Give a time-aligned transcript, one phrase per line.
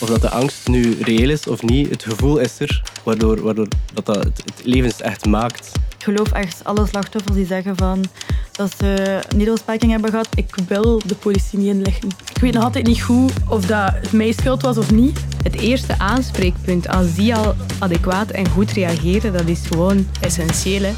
[0.00, 3.68] of dat de angst nu reëel is of niet, het gevoel is er, waardoor, waardoor
[3.94, 5.70] dat, dat het, het levens echt maakt.
[5.98, 8.04] Ik geloof echt alle slachtoffers die zeggen van
[8.52, 10.28] dat ze needlespiking hebben gehad.
[10.34, 12.08] Ik wil de politie niet inlichten.
[12.34, 15.20] Ik weet nog altijd niet goed of dat mijn schuld was of niet.
[15.42, 20.82] Het eerste aanspreekpunt, als die al adequaat en goed reageren, dat is gewoon essentieel.
[20.82, 20.92] Hè?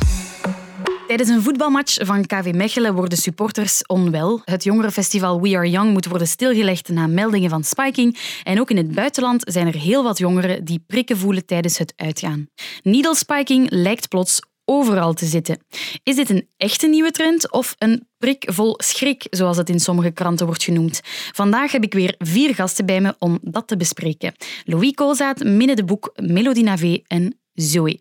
[1.12, 4.40] Tijdens een voetbalmatch van KV Mechelen worden supporters onwel.
[4.44, 8.18] Het jongerenfestival We Are Young moet worden stilgelegd na meldingen van spiking.
[8.42, 11.92] En ook in het buitenland zijn er heel wat jongeren die prikken voelen tijdens het
[11.96, 12.46] uitgaan.
[12.82, 15.58] Needle spiking lijkt plots overal te zitten.
[16.02, 20.10] Is dit een echte nieuwe trend of een prik vol schrik, zoals het in sommige
[20.10, 21.00] kranten wordt genoemd?
[21.32, 24.34] Vandaag heb ik weer vier gasten bij me om dat te bespreken.
[24.64, 27.98] Louis Koolzaad, Minne de Boek, Melodie Navé en Zoe.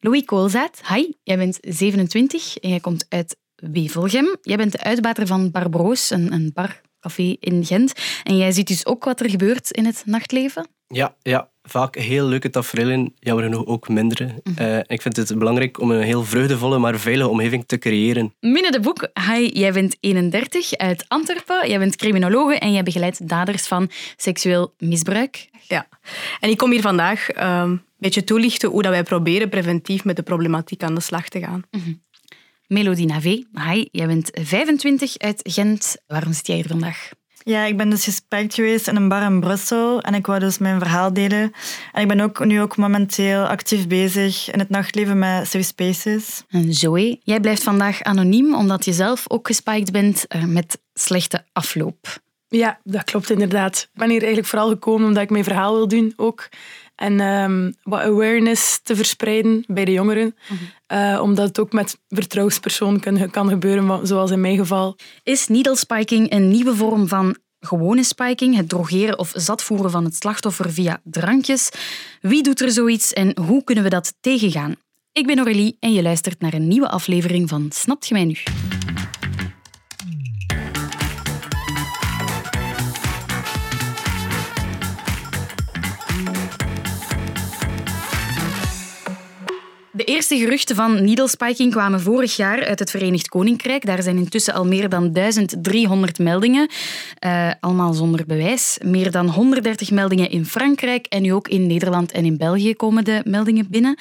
[0.00, 4.36] Louis Koolzaad, hi, jij bent 27 en jij komt uit Wevelgem.
[4.42, 7.92] Jij bent de uitbater van Barbroos, een, een barcafé in Gent.
[8.22, 10.68] En jij ziet dus ook wat er gebeurt in het nachtleven?
[10.86, 14.24] Ja, ja vaak heel leuke tafereelen, jammer genoeg ook mindere.
[14.24, 18.34] Mm ik vind het belangrijk om een heel vreugdevolle, maar veilige omgeving te creëren.
[18.40, 21.68] Minne de Boek, hi, jij bent 31 uit Antwerpen.
[21.68, 25.48] Jij bent criminologe en jij begeleidt daders van seksueel misbruik.
[25.68, 25.88] Ja,
[26.40, 30.22] en ik kom hier vandaag ehm, beetje toelichten hoe dat wij proberen preventief met de
[30.22, 31.62] problematiek aan de slag te gaan.
[31.70, 32.02] Mm
[32.70, 35.96] Melodie Navé, hi, jij bent 25 uit Gent.
[36.06, 37.10] Waarom zit jij hier vandaag?
[37.44, 40.58] Ja, ik ben dus gespijkt geweest in een bar in Brussel en ik wou dus
[40.58, 41.52] mijn verhaal delen.
[41.92, 46.42] En ik ben ook, nu ook momenteel actief bezig in het nachtleven met Safe Spaces.
[46.48, 51.44] En Zoe, jij blijft vandaag anoniem omdat je zelf ook gespijkt bent eh, met slechte
[51.52, 52.20] afloop.
[52.48, 53.88] Ja, dat klopt inderdaad.
[53.92, 56.48] Ik ben hier eigenlijk vooral gekomen omdat ik mijn verhaal wil doen ook.
[57.00, 60.36] En um, wat awareness te verspreiden bij de jongeren.
[60.92, 64.96] uh, omdat het ook met vertrouwenspersoon kan, kan gebeuren, zoals in mijn geval.
[65.22, 70.14] Is needle spiking een nieuwe vorm van gewone spiking, het drogeren of zatvoeren van het
[70.14, 71.70] slachtoffer via drankjes?
[72.20, 74.74] Wie doet er zoiets en hoe kunnen we dat tegengaan?
[75.12, 78.36] Ik ben Aurélie en je luistert naar een nieuwe aflevering van Snapt je mij nu?
[90.10, 93.86] Eerste geruchten van needle spiking kwamen vorig jaar uit het Verenigd Koninkrijk.
[93.86, 96.68] Daar zijn intussen al meer dan 1300 meldingen,
[97.24, 98.78] uh, allemaal zonder bewijs.
[98.84, 103.04] Meer dan 130 meldingen in Frankrijk en nu ook in Nederland en in België komen
[103.04, 103.98] de meldingen binnen.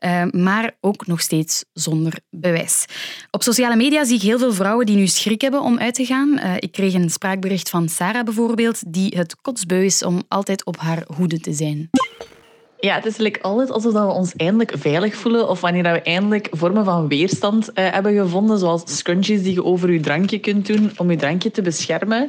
[0.00, 2.84] Uh, maar ook nog steeds zonder bewijs.
[3.30, 6.06] Op sociale media zie ik heel veel vrouwen die nu schrik hebben om uit te
[6.06, 6.38] gaan.
[6.38, 10.76] Uh, ik kreeg een spraakbericht van Sarah bijvoorbeeld, die het kotsbeu is om altijd op
[10.76, 11.90] haar hoede te zijn.
[12.80, 16.48] Ja, het is like altijd alsof we ons eindelijk veilig voelen of wanneer we eindelijk
[16.50, 20.92] vormen van weerstand uh, hebben gevonden, zoals scrunchies die je over je drankje kunt doen
[20.96, 22.28] om je drankje te beschermen.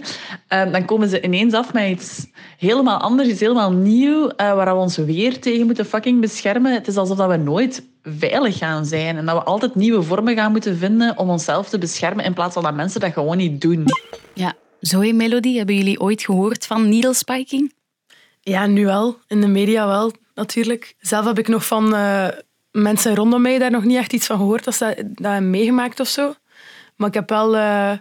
[0.54, 4.76] Uh, dan komen ze ineens af met iets helemaal anders, iets helemaal nieuw, uh, waar
[4.76, 6.74] we ons weer tegen moeten fucking beschermen.
[6.74, 10.36] Het is alsof dat we nooit veilig gaan zijn en dat we altijd nieuwe vormen
[10.36, 13.62] gaan moeten vinden om onszelf te beschermen in plaats van dat mensen dat gewoon niet
[13.62, 13.86] doen.
[14.34, 17.74] Ja, Zoe Melody, hebben jullie ooit gehoord van needle spiking?
[18.42, 19.18] Ja, nu wel.
[19.28, 20.96] In de media wel natuurlijk.
[21.00, 22.28] Zelf heb ik nog van uh,
[22.72, 26.00] mensen rondom mij daar nog niet echt iets van gehoord, dat ze dat hebben meegemaakt
[26.00, 26.34] of zo.
[26.96, 27.92] Maar ik heb wel uh,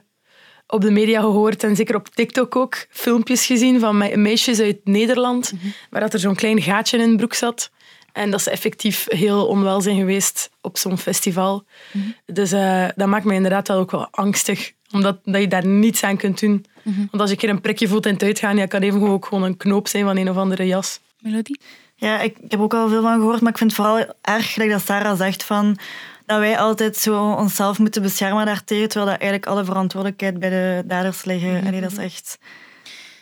[0.66, 5.52] op de media gehoord en zeker op TikTok ook filmpjes gezien van meisjes uit Nederland,
[5.52, 5.72] mm -hmm.
[5.90, 7.70] waar dat er zo'n klein gaatje in de broek zat.
[8.12, 11.64] En dat ze effectief heel onwel zijn geweest op zo'n festival.
[11.92, 12.14] Mm -hmm.
[12.34, 14.72] Dus uh, dat maakt me inderdaad wel ook wel angstig.
[14.92, 16.64] Omdat dat je daar niets aan kunt doen.
[16.82, 17.08] Mm -hmm.
[17.10, 19.26] Want als je een keer een prikje voelt in het uitgaan, ja, kan even ook
[19.26, 21.00] gewoon een knoop zijn van een of andere jas.
[21.18, 21.60] Melodie?
[21.96, 24.52] Ja, ik, ik heb ook al veel van gehoord, maar ik vind het vooral erg
[24.52, 25.78] gelijk dat Sarah zegt van
[26.26, 30.82] dat wij altijd zo onszelf moeten beschermen daartegen, terwijl dat eigenlijk alle verantwoordelijkheid bij de
[30.86, 31.54] daders liggen.
[31.54, 31.80] Mm -hmm.
[31.80, 32.38] dat is echt...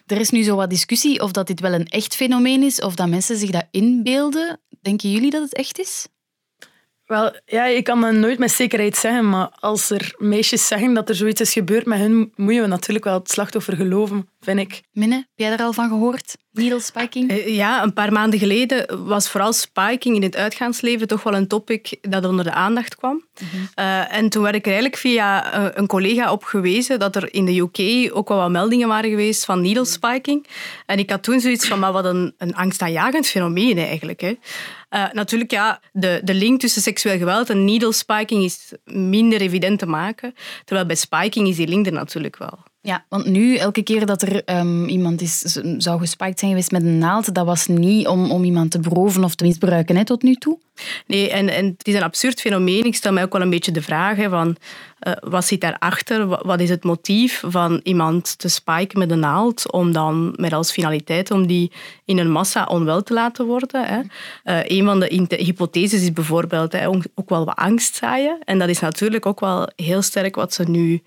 [0.07, 2.95] Er is nu zo wat discussie of dat dit wel een echt fenomeen is of
[2.95, 4.61] dat mensen zich dat inbeelden.
[4.81, 6.07] Denken jullie dat het echt is?
[7.07, 11.09] Wel, ja, ik kan dat nooit met zekerheid zeggen, maar als er meisjes zeggen dat
[11.09, 14.83] er zoiets is gebeurd met hun, moet je natuurlijk wel het slachtoffer geloven, vind ik.
[14.93, 16.37] Minne, heb jij er al van gehoord?
[16.51, 17.31] Needle spiking?
[17.31, 21.47] Uh, ja, een paar maanden geleden was vooral spiking in het uitgaansleven toch wel een
[21.47, 23.13] topic dat onder de aandacht kwam.
[23.15, 23.69] Mm -hmm.
[23.79, 27.45] uh, en toen werd ik er eigenlijk via een collega op gewezen dat er in
[27.45, 30.47] de UK ook wel wat meldingen waren geweest van needle spiking.
[30.87, 34.21] En ik had toen zoiets van, maar wat een, een angstaanjagend fenomeen eigenlijk.
[34.21, 34.37] Hè.
[34.91, 39.79] Uh, natuurlijk, ja, de, de link tussen seksueel geweld en needle spiking is minder evident
[39.79, 40.35] te maken.
[40.65, 42.59] Terwijl bij spiking is die link er natuurlijk wel.
[42.85, 45.41] Ja, want nu, elke keer dat er ehm, iemand is,
[45.77, 49.25] zou gespiked zijn geweest met een naald, dat was niet om, om iemand te beroven
[49.25, 50.59] of te misbruiken hè, tot nu toe?
[51.07, 52.85] Nee, en, en het is een absurd fenomeen.
[52.85, 54.57] Ik stel mij ook wel een beetje de vraag van
[55.07, 56.27] uh, wat zit daarachter?
[56.27, 60.53] Wat, wat is het motief van iemand te spiken met een naald om dan met
[60.53, 61.73] als finaliteit om die
[62.05, 63.85] in een massa onwel te laten worden?
[63.85, 64.01] Hè?
[64.45, 68.39] Uh, een van de hypotheses is bijvoorbeeld hè, ook wel wat angst zaaien.
[68.45, 71.03] En dat is natuurlijk ook wel heel sterk wat ze nu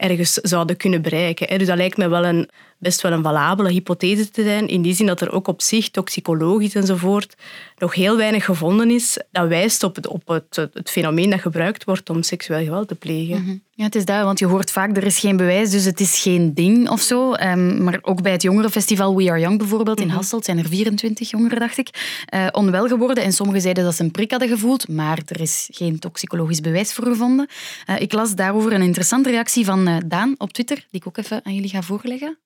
[0.00, 1.58] ergens zouden kunnen bereiken.
[1.58, 2.48] Dus dat lijkt me wel een,
[2.80, 5.90] best wel een valabele hypothese te zijn, in die zin dat er ook op zich,
[5.90, 7.34] toxicologisch enzovoort,
[7.78, 11.84] nog heel weinig gevonden is dat wijst op het, op het, het fenomeen dat gebruikt
[11.84, 13.42] wordt om seksueel geweld te plegen.
[13.42, 13.56] Mhm.
[13.80, 16.22] Ja, het is duidelijk, want je hoort vaak, er is geen bewijs, dus het is
[16.22, 17.34] geen ding of zo.
[17.34, 20.16] Um, maar ook bij het jongerenfestival We Are Young bijvoorbeeld in mhm.
[20.16, 21.88] Hasselt zijn er 24 jongeren, dacht ik,
[22.34, 23.24] uh, onwel geworden.
[23.24, 26.92] En sommigen zeiden dat ze een prik hadden gevoeld, maar er is geen toxicologisch bewijs
[26.92, 27.48] voor gevonden.
[27.90, 31.16] Uh, ik las daarover een interessante reactie van uh, Daan op Twitter, die ik ook
[31.16, 32.38] even aan jullie ga voorleggen.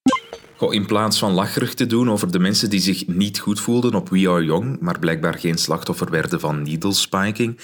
[0.57, 3.95] Goh, in plaats van lacherig te doen over de mensen die zich niet goed voelden
[3.95, 7.61] op We Are Young, maar blijkbaar geen slachtoffer werden van needle spiking,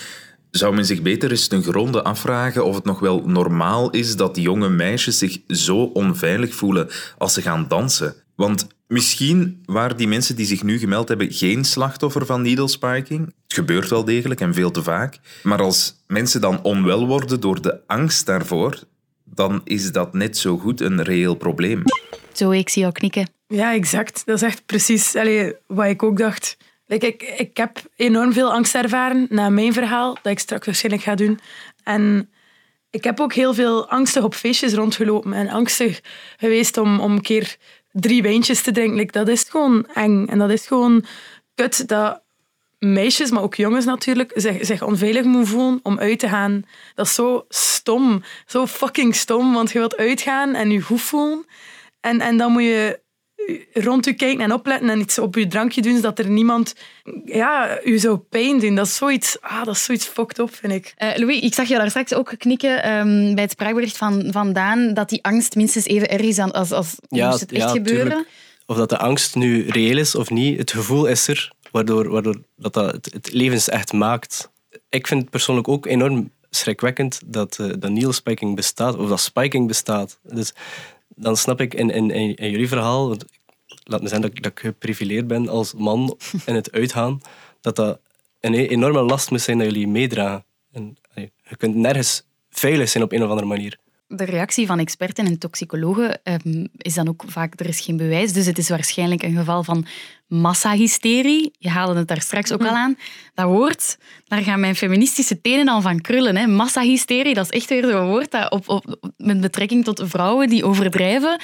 [0.51, 4.37] zou men zich beter eens ten gronde afvragen of het nog wel normaal is dat
[4.37, 6.89] jonge meisjes zich zo onveilig voelen
[7.19, 8.15] als ze gaan dansen.
[8.35, 13.27] Want misschien waren die mensen die zich nu gemeld hebben geen slachtoffer van needle spiking.
[13.27, 15.19] Het gebeurt wel degelijk en veel te vaak.
[15.43, 18.79] Maar als mensen dan onwel worden door de angst daarvoor,
[19.35, 21.83] dan is dat net zo goed een reëel probleem.
[22.33, 23.29] Zo, ik zie jou knikken.
[23.47, 24.23] Ja, exact.
[24.27, 26.57] Dat is echt precies allee, wat ik ook dacht.
[26.87, 31.15] ik, ik heb enorm veel angst ervaren na mijn verhaal, dat ik straks waarschijnlijk ga
[31.15, 31.41] doen.
[31.83, 32.31] En
[32.91, 36.01] ik heb ook heel veel angstig op feestjes rondgelopen en angstig
[36.37, 37.57] geweest om, om een keer
[37.93, 39.07] drie wijntjes te drinken.
[39.07, 41.05] dat is gewoon eng en dat is gewoon
[41.55, 42.23] kut dat
[42.81, 46.65] meisjes, maar ook jongens natuurlijk, zich, zich onveilig moeten voelen om uit te gaan.
[46.95, 48.23] Dat is zo stom.
[48.47, 51.47] Zo fucking stom, want je wilt uitgaan en je goed voelen.
[52.01, 53.01] En, en dan moet je
[53.73, 56.75] rond je kijken en opletten en iets op je drankje doen, zodat er niemand
[57.25, 58.75] ja, je zou pijn doen.
[58.75, 60.95] Dat is zoiets, ah, dat is zoiets fucked up, vind ik.
[60.99, 64.53] Uh, Louis, ik zag je daar straks ook knikken um, bij het spraakbericht van, van
[64.53, 67.71] Daan, dat die angst minstens even erg is als, als ja, moest het echt ja,
[67.71, 68.27] gebeuren.
[68.67, 72.37] Of dat de angst nu reëel is of niet, het gevoel is er, waardoor, waardoor
[72.57, 74.51] dat, dat het, het levens echt maakt.
[74.89, 79.67] Ik vind het persoonlijk ook enorm schrikwekkend dat, uh, dat spiking bestaat, of dat spiking
[79.67, 80.19] bestaat.
[80.23, 80.53] Dus
[81.09, 83.25] dan snap ik in, in, in, jullie verhaal, want
[83.67, 87.21] laat me zeggen dat, dat ik geprivileerd ben als man in het uitgaan,
[87.61, 88.01] dat dat
[88.41, 90.45] een enorme last moet zijn dat jullie meedragen.
[90.73, 90.97] En,
[91.49, 93.79] je kunt nergens veilig zijn op een of andere manier
[94.13, 98.33] de reactie van experten en toxicologen um, is dan ook vaak, er is geen bewijs,
[98.33, 99.87] dus het is waarschijnlijk een geval van
[100.27, 101.53] massahysterie.
[101.59, 102.97] Je haalde het daar straks ook al aan.
[103.35, 106.37] Dat woord, daar gaan mijn feministische tenen al van krullen.
[106.37, 106.47] Hè.
[106.47, 110.65] Massahysterie, dat is echt weer zo'n woord dat op, op, met betrekking tot vrouwen die
[110.65, 111.41] overdrijven.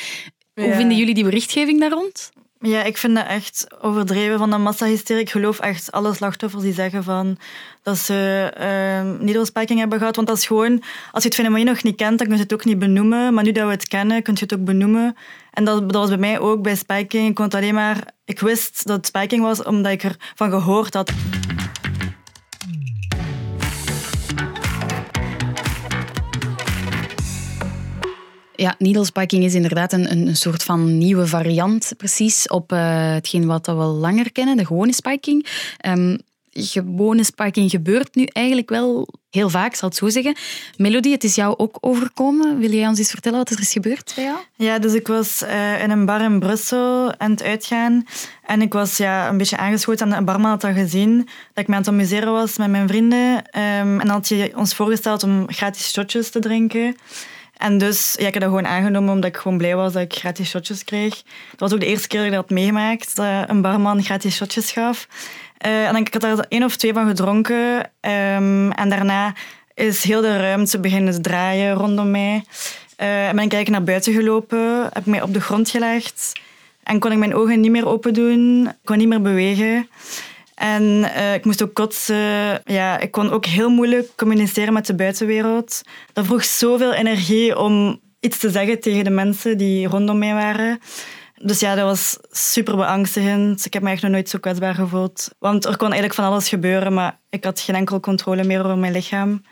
[0.54, 2.30] Hoe vinden jullie die berichtgeving daar rond?
[2.60, 5.22] Ja, ik vind dat echt overdreven van de massahysterie.
[5.22, 7.38] Ik geloof echt alle slachtoffers die zeggen van
[7.82, 10.16] dat ze uh, needlespiking hebben gehad.
[10.16, 10.82] Want dat is gewoon,
[11.12, 13.34] als je het fenomeen nog niet kent, dan kun je het ook niet benoemen.
[13.34, 15.16] Maar nu dat we het kennen, kun je het ook benoemen.
[15.52, 17.28] En dat, dat was bij mij ook bij spiking.
[17.28, 18.14] Ik kon alleen maar...
[18.24, 21.12] Ik wist dat het spiking was omdat ik ervan gehoord had.
[28.56, 33.46] Ja, needle spiking is inderdaad een, een soort van nieuwe variant precies op uh, hetgeen
[33.46, 35.46] wat we wel langer kennen, de gewone spiking.
[35.86, 36.18] Um,
[36.56, 40.36] gewone spiking gebeurt nu eigenlijk wel heel vaak, zal het zo zeggen.
[40.76, 42.58] Melody, het is jou ook overkomen.
[42.58, 44.38] Wil jij ons eens vertellen wat er is gebeurd bij jou?
[44.54, 48.06] Ja, dus ik was uh, in een bar in Brussel aan het uitgaan.
[48.46, 51.68] En ik was ja, een beetje aangeschoten aan de barman had al gezien dat ik
[51.68, 53.36] me aan het amuseren was met mijn vrienden.
[53.36, 56.96] Um, en had je ons voorgesteld om gratis shotjes te drinken.
[57.56, 60.14] En dus ja, ik heb dat gewoon aangenomen omdat ik gewoon blij was dat ik
[60.14, 61.14] gratis shotjes kreeg.
[61.50, 64.36] Dat was ook de eerste keer dat ik dat had meegemaakt, dat een barman gratis
[64.36, 65.08] shotjes gaf.
[65.66, 67.90] Uh, en ik had er één of twee van gedronken.
[68.00, 69.34] Um, en daarna
[69.74, 72.44] is heel de ruimte beginnen te draaien rondom mij.
[73.00, 76.32] Uh, en ben ik naar buiten gelopen, heb mij op de grond gelegd.
[76.82, 79.88] En kon ik mijn ogen niet meer open doen, kon niet meer bewegen.
[80.56, 82.60] En uh, ik moest ook kotsen.
[82.64, 85.82] Ja, ik kon ook heel moeilijk communiceren met de buitenwereld.
[86.12, 90.78] Dat vroeg zoveel energie om iets te zeggen tegen de mensen die rondom mij waren.
[91.42, 93.66] Dus ja, dat was super beangstigend.
[93.66, 95.30] Ik heb me echt nog nooit zo kwetsbaar gevoeld.
[95.38, 98.78] Want er kon eigenlijk van alles gebeuren, maar ik had geen enkel controle meer over
[98.78, 99.28] mijn lichaam.
[99.30, 99.42] Um,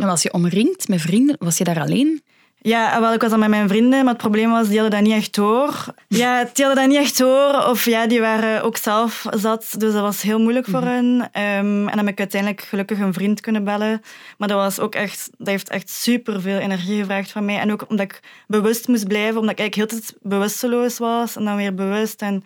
[0.00, 1.36] en was je omringd met vrienden?
[1.38, 2.22] Was je daar alleen?
[2.62, 5.08] Ja, wel, ik was dan met mijn vrienden, maar het probleem was, die hadden dat
[5.08, 5.84] niet echt door.
[6.08, 7.64] Ja, die hadden dat niet echt door.
[7.68, 11.28] Of ja, die waren ook zelf zat, dus dat was heel moeilijk voor hen.
[11.32, 14.02] Ehm, en dan heb ik uiteindelijk gelukkig een vriend kunnen bellen.
[14.38, 17.58] Maar dat, was ook echt, dat heeft echt superveel energie gevraagd van mij.
[17.58, 21.44] En ook omdat ik bewust moest blijven, omdat ik eigenlijk heel tijd bewusteloos was en
[21.44, 22.22] dan weer bewust.
[22.22, 22.44] En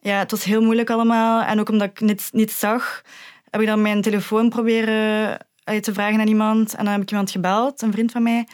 [0.00, 1.42] ja, het was heel moeilijk allemaal.
[1.42, 3.02] En ook omdat ik niet, niet zag,
[3.50, 6.74] heb ik dan mijn telefoon proberen uit te vragen aan iemand.
[6.74, 8.46] En dan heb ik iemand gebeld, een vriend van mij.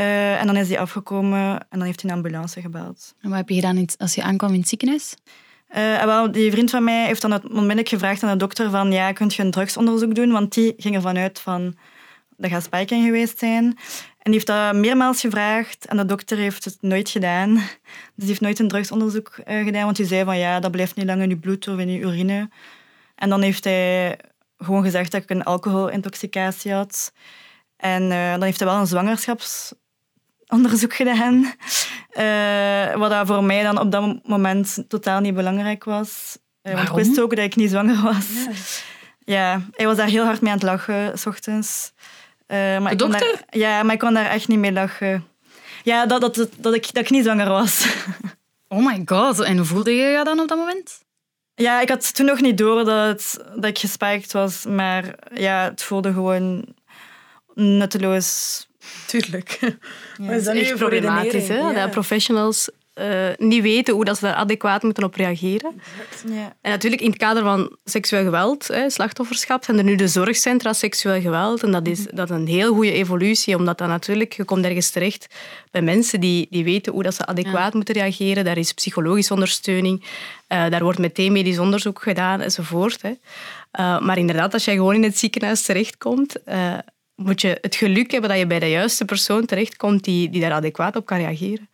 [0.00, 3.14] Uh, en dan is hij afgekomen en dan heeft hij een ambulance gebeld.
[3.20, 5.14] En wat heb je gedaan als je aankwam in het ziekenhuis?
[5.76, 9.12] Uh, wel, die vriend van mij heeft dan onmiddellijk gevraagd aan de dokter van ja,
[9.12, 10.32] kunt je een drugsonderzoek doen?
[10.32, 11.76] Want die ging ervan uit van
[12.36, 13.64] dat gaat spiking geweest zijn.
[14.18, 17.54] En die heeft dat meermaals gevraagd en de dokter heeft het nooit gedaan.
[17.54, 17.64] Dus
[18.14, 21.06] die heeft nooit een drugsonderzoek uh, gedaan, want die zei van ja, dat blijft niet
[21.06, 22.50] lang in je bloed of in je urine.
[23.14, 24.18] En dan heeft hij
[24.58, 27.12] gewoon gezegd dat ik een alcoholintoxicatie had.
[27.76, 28.86] En uh, dan heeft hij wel een
[30.54, 31.54] zwangerschapsonderzoek gedaan.
[32.12, 36.38] Uh, wat dat voor mij dan op dat moment totaal niet belangrijk was.
[36.62, 38.26] Uh, want ik wist ook dat ik niet zwanger was.
[39.24, 39.34] Ja.
[39.34, 41.92] ja, hij was daar heel hard mee aan het lachen, s ochtends.
[42.46, 43.20] maar de dokter?
[43.20, 45.24] Daar, ja, maar ik kon daar echt niet mee lachen.
[45.82, 47.86] Ja, dat, dat, dat, ik, dat ik niet zwanger was.
[48.68, 51.00] Oh my god, en hoe voelde je je dan op dat moment?
[51.54, 55.64] Ja, ik had toen nog niet door dat, het, dat ik gespijkt was, maar ja,
[55.64, 56.74] het voelde gewoon
[57.54, 58.66] nutteloos.
[59.06, 59.58] Tuurlijk.
[60.22, 61.56] Ja, is dat echt problematisch, hè?
[61.56, 61.72] Ja.
[61.72, 65.80] Dat professionals uh, niet weten hoe dat ze daar adequaat moeten op reageren.
[66.28, 66.56] Ja.
[66.60, 70.72] En natuurlijk in het kader van seksueel geweld, hè, slachtofferschap, zijn er nu de zorgcentra
[70.72, 71.62] seksueel geweld.
[71.62, 74.90] En dat is, dat is een heel goede evolutie, omdat dan natuurlijk, je komt ergens
[74.90, 75.26] terecht
[75.70, 77.76] bij mensen die, die weten hoe dat ze adequaat ja.
[77.76, 78.44] moeten reageren.
[78.44, 83.02] Daar is psychologische ondersteuning, uh, daar wordt meteen medisch onderzoek gedaan enzovoort.
[83.02, 83.08] Hè.
[83.10, 86.36] Uh, maar inderdaad, als je gewoon in het ziekenhuis terechtkomt,
[87.16, 90.52] moet je het geluk hebben dat je bij de juiste persoon terechtkomt die, die daar
[90.52, 91.68] adequaat op kan reageren.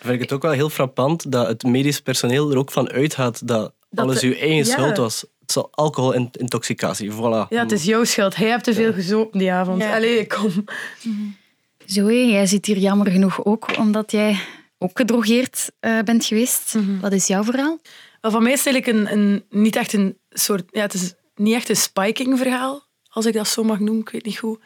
[0.00, 3.46] Vind ik het ook wel heel frappant dat het medisch personeel er ook van uitgaat
[3.46, 5.20] dat, dat alles uw eigen schuld was.
[5.20, 7.48] Het is alcoholintoxicatie, voilà.
[7.48, 8.36] Ja, het is jouw schuld.
[8.36, 9.82] Hij hebt te veel gezopen die avond.
[9.82, 9.96] Ja.
[9.96, 10.64] Allee, kom.
[11.84, 14.38] Zoe, jij zit hier jammer genoeg ook omdat jij
[14.78, 16.74] ook gedrogeerd uh, bent geweest.
[16.74, 17.78] Mm Wat is jouw verhaal?
[18.20, 20.64] Wel, van mij is het eigenlijk een, een, niet echt een soort...
[20.70, 22.85] Ja, het is niet echt een spiking verhaal
[23.16, 24.58] als ik dat zo mag noemen, ik weet niet goed.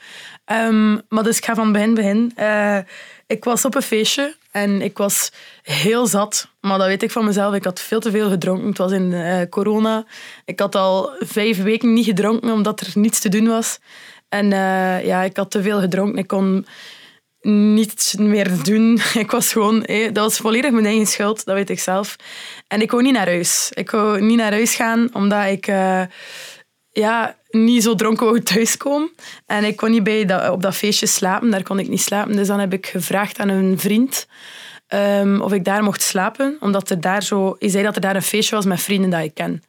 [0.52, 2.32] Um, maar dus ik ga van begin begin.
[2.38, 2.78] Uh,
[3.26, 6.48] ik was op een feestje en ik was heel zat.
[6.60, 7.54] Maar dat weet ik van mezelf.
[7.54, 8.68] Ik had veel te veel gedronken.
[8.68, 10.04] Het was in uh, corona.
[10.44, 13.78] Ik had al vijf weken niet gedronken omdat er niets te doen was.
[14.28, 16.18] En uh, ja, ik had te veel gedronken.
[16.18, 16.66] Ik kon
[17.74, 19.00] niets meer doen.
[19.24, 19.80] Ik was gewoon...
[20.12, 21.44] dat was volledig mijn eigen schuld.
[21.44, 22.16] Dat weet ik zelf.
[22.66, 23.70] En ik wou niet naar huis.
[23.74, 25.66] Ik wou niet naar huis gaan omdat ik
[26.92, 29.10] ja, niet zo dronken wou thuiskomen.
[29.46, 31.50] En ik kon niet bij dat, op dat feestje slapen.
[31.50, 32.36] Daar kon ik niet slapen.
[32.36, 34.26] Dus dan heb ik gevraagd aan een vriend
[34.88, 36.56] um, of ik daar mocht slapen.
[36.60, 37.56] Omdat er daar zo...
[37.58, 39.62] Hij zei dat er daar een feestje was met vrienden dat ik ken.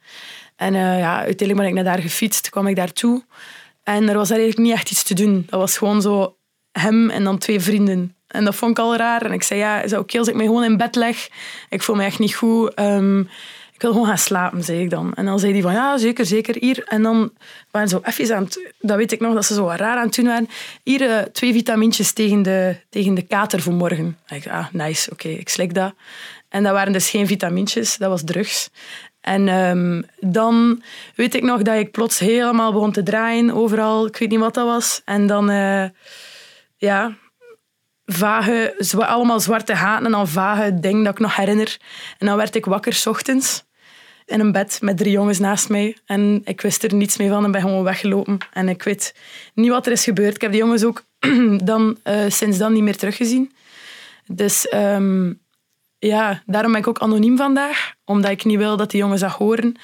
[0.56, 2.50] En uh, ja, uiteindelijk ben ik naar daar gefietst.
[2.50, 3.24] kwam ik daartoe.
[3.82, 5.46] En er was eigenlijk niet echt iets te doen.
[5.48, 6.36] Dat was gewoon zo
[6.72, 8.16] hem en dan twee vrienden.
[8.26, 9.22] En dat vond ik al raar.
[9.22, 11.28] En ik zei, ja, is het oké als ik me gewoon in bed leg?
[11.68, 12.80] Ik voel me echt niet goed.
[12.80, 13.28] Um,
[13.82, 15.14] ik wil gewoon gaan slapen, zei ik dan.
[15.14, 16.84] En dan zei hij van, ja, zeker, zeker, hier.
[16.84, 17.32] En dan
[17.70, 18.72] waren ze zo even aan het...
[18.80, 20.48] Dat weet ik nog, dat ze zo raar aan het doen waren.
[20.82, 24.18] Hier, uh, twee vitamintjes tegen de, tegen de kater voor morgen.
[24.26, 25.94] En ik ah, nice, oké, ik slik dat.
[26.48, 28.70] En dat waren dus geen vitamintjes, dat was drugs.
[29.20, 30.82] En um, dan
[31.14, 34.06] weet ik nog dat ik plots helemaal begon te draaien, overal.
[34.06, 35.02] Ik weet niet wat dat was.
[35.04, 35.84] En dan, uh,
[36.76, 37.16] ja,
[38.06, 41.76] vage, allemaal zwarte haten en dan vage dingen dat ik nog herinner.
[42.18, 43.64] En dan werd ik wakker s ochtends
[44.26, 45.96] in een bed met drie jongens naast mij.
[46.06, 48.38] En ik wist er niets mee van en ben gewoon weggelopen.
[48.52, 49.14] En ik weet
[49.54, 50.34] niet wat er is gebeurd.
[50.34, 51.04] Ik heb die jongens ook
[51.64, 53.52] dan, uh, sinds dan niet meer teruggezien.
[54.26, 55.40] Dus um,
[55.98, 57.94] ja, daarom ben ik ook anoniem vandaag.
[58.04, 59.76] Omdat ik niet wil dat die jongens dat horen.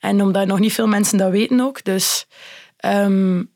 [0.00, 1.84] En omdat nog niet veel mensen dat weten ook.
[1.84, 2.26] Dus
[2.84, 3.50] um,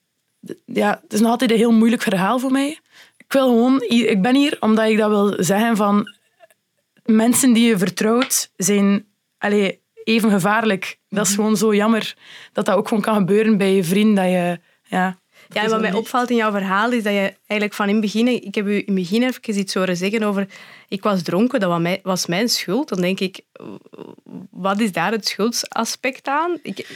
[0.64, 2.78] ja, het is nog altijd een heel moeilijk verhaal voor mij.
[3.16, 3.82] Ik wil gewoon...
[3.88, 6.14] Ik ben hier omdat ik dat wil zeggen van...
[7.04, 9.04] Mensen die je vertrouwt zijn...
[9.38, 9.74] Allez,
[10.10, 10.98] even gevaarlijk.
[11.08, 11.40] Dat is mhm.
[11.40, 12.16] gewoon zo jammer
[12.52, 14.16] dat dat ook gewoon kan gebeuren bij je vriend.
[14.16, 15.18] Dat je, ja,
[15.52, 18.00] ja, en wat mij opvalt in jouw verhaal is dat je eigenlijk van in het
[18.00, 18.26] begin...
[18.26, 20.46] Ik heb u in het begin even iets horen zeggen over...
[20.88, 22.88] Ik was dronken, dat was mijn schuld.
[22.88, 23.40] Dan denk ik,
[24.50, 26.58] wat is daar het schuldsaspect aan?
[26.62, 26.86] Ik,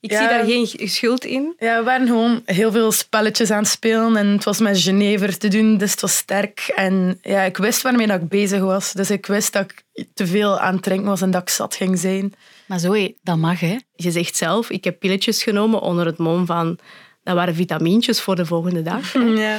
[0.00, 1.54] ik zie daar geen schuld in.
[1.58, 4.16] Ja, we waren gewoon heel veel spelletjes aan het spelen.
[4.16, 6.72] En het was met Genever te doen, dus het was sterk.
[6.74, 8.92] En ja, ik wist waarmee dat ik bezig was.
[8.92, 11.74] Dus ik wist dat ik te veel aan het drinken was en dat ik zat
[11.74, 12.34] ging zijn.
[12.66, 13.76] Maar zo, dat mag, hè?
[13.94, 16.78] Je zegt zelf, ik heb pilletjes genomen onder het mom van...
[17.22, 19.12] Dat waren vitamintjes voor de volgende dag.
[19.36, 19.58] Ja.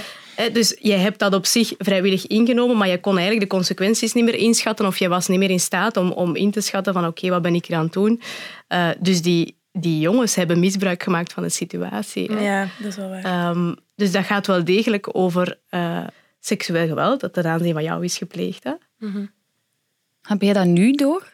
[0.52, 4.24] Dus jij hebt dat op zich vrijwillig ingenomen, maar je kon eigenlijk de consequenties niet
[4.24, 7.06] meer inschatten of je was niet meer in staat om, om in te schatten van
[7.06, 8.22] oké, wat ben ik hier aan het doen?
[8.68, 12.32] Eh, dus die, die jongens hebben misbruik gemaakt van de situatie.
[12.32, 12.40] hè.
[12.40, 13.24] Ja, dat is wel waar.
[13.24, 16.08] Ehm, dus dat gaat wel degelijk over eh,
[16.40, 18.64] seksueel geweld dat ten aanzien van jou is gepleegd.
[18.64, 18.74] Hè?
[20.22, 21.34] Heb jij dat nu door?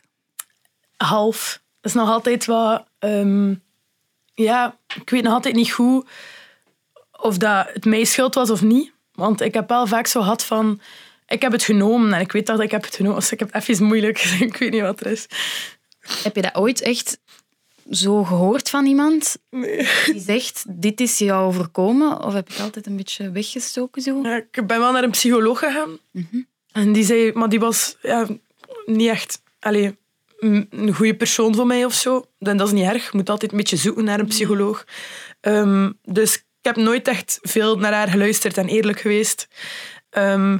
[0.97, 1.61] half.
[1.81, 2.87] Dat is nog altijd wat...
[2.99, 3.53] ehm,
[4.33, 6.07] ja, ik weet nog altijd niet goed
[7.11, 8.91] of dat het mijn schuld was of niet.
[9.13, 10.81] Want ik heb wel vaak zo gehad van...
[11.27, 13.19] Ik heb het genomen en ik weet dat ik heb het genomen.
[13.19, 14.19] Dus ik heb het even moeilijk.
[14.39, 15.27] ik weet niet wat er is.
[16.23, 17.19] Heb je dat ooit echt
[17.89, 19.37] zo gehoord van iemand
[20.05, 22.23] die zegt, dit is jou overkomen?
[22.23, 24.19] Of heb het altijd een beetje weggestoken zo?
[24.23, 25.97] Ja, ik ben wel naar een psycholoog gegaan.
[26.71, 27.31] En die zei...
[27.33, 28.27] Maar die was ja,
[28.85, 29.41] niet echt...
[29.59, 29.97] Allee,
[30.39, 32.25] een goede persoon voor mij of zo.
[32.39, 33.03] En dat is niet erg.
[33.03, 34.85] Je moet altijd een beetje zoeken naar een psycholoog.
[35.41, 39.47] Ehm, dus ik heb nooit echt veel naar haar geluisterd en eerlijk geweest.
[40.09, 40.51] Ehm,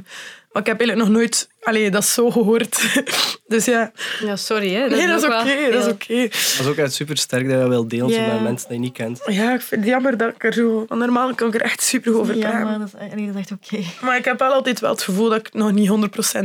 [0.52, 3.00] maar ik heb eigenlijk nog nooit allee, dat zo gehoord.
[3.46, 4.74] dus ja, Ja, sorry.
[4.74, 4.88] Hè?
[4.88, 5.70] nee, dat is oké.
[5.72, 6.22] dat is oké.
[6.22, 8.32] Dat is ook echt super sterk dat je wel deelt Ja.
[8.32, 9.20] met mensen die je niet kent.
[9.26, 10.84] Ja, ik vind het jammer dat ik er zo...
[10.88, 12.66] Want normaal kan ik er echt super goed over Ja, praten.
[12.66, 13.82] maar dat is, nee, dat is echt oké.
[14.00, 15.88] Maar ik heb wel altijd wel het gevoel dat ik het nog niet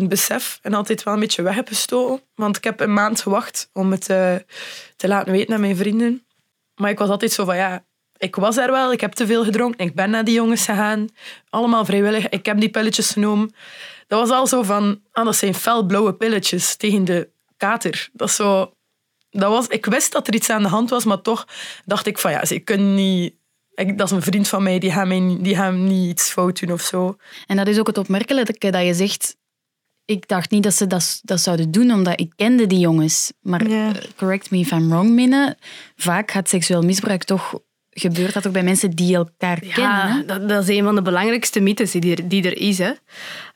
[0.01, 0.59] 100% besef.
[0.61, 2.21] En altijd wel een beetje weg heb gestoken.
[2.35, 4.35] Want ik heb een maand gewacht om het eh,
[4.95, 6.25] te laten weten aan mijn vrienden.
[6.75, 7.83] Maar ik was altijd zo van, ja,
[8.17, 8.91] ik was er wel.
[8.91, 9.85] Ik heb te veel gedronken.
[9.85, 11.07] Ik ben naar die jongens gegaan.
[11.49, 12.29] Allemaal vrijwillig.
[12.29, 13.53] Ik heb die pilletjes genomen.
[14.11, 18.09] Dat was al zo van, ah, dat zijn felblauwe pilletjes tegen de kater.
[18.13, 18.73] Dat is zo...
[19.29, 21.47] Dat was, ik wist dat er iets aan de hand was, maar toch
[21.85, 23.33] dacht ik van, ja, ze kunnen niet...
[23.73, 26.29] Ik, dat is een vriend van mij, die gaat, mij, niet- die gaat niet iets
[26.29, 27.15] fout doen of zo.
[27.47, 29.35] En dat is ook het opmerkelijke dat je zegt...
[30.05, 33.33] Ik dacht niet dat ze dat, dat zouden doen, omdat ik kende die jongens.
[33.41, 33.93] Maar Ja.
[33.95, 35.57] eh, correct me if I'm wrong, Minne.
[35.95, 37.59] Vaak gaat seksueel misbruik toch...
[37.93, 39.75] Gebeurt dat ook bij mensen die elkaar kennen?
[39.83, 40.25] Ja, hè?
[40.25, 42.77] dat, dat is een van de belangrijkste mythes die er, die er is.
[42.77, 42.91] Hè.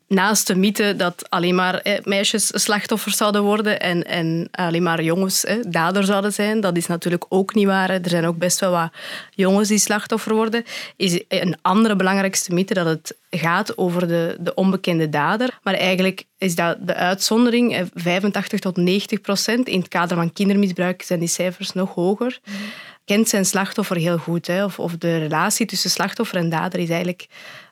[0.08, 5.04] Naast de mythe dat alleen maar hè, meisjes slachtoffers zouden worden en, en alleen maar
[5.04, 7.88] jongens hè, dader zouden zijn, dat is natuurlijk ook niet waar.
[7.88, 8.00] hè.
[8.00, 8.92] Er zijn ook best wel wat
[9.32, 10.64] jongens die slachtoffer worden.
[10.96, 15.60] Is een andere belangrijkste mythe dat het gaat over de, de onbekende dader.
[15.64, 17.74] Maar eigenlijk is dat de uitzondering.
[17.74, 19.68] hè, 85 tot 90 procent.
[19.68, 22.40] In het kader van kindermisbruik zijn die cijfers nog hoger
[23.06, 24.48] kent zijn slachtoffer heel goed.
[24.48, 24.64] Hè?
[24.64, 27.28] Of, of de relatie tussen slachtoffer en dader is eigenlijk